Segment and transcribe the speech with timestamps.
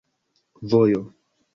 [0.69, 1.05] vojo